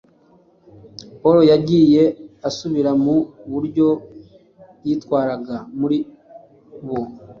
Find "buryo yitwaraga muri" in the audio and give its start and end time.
3.51-5.97